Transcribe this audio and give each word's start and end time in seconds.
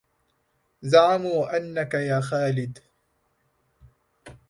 زعموا 0.81 1.57
أنك 1.57 1.93
يا 1.93 2.19
خالد 2.19 2.79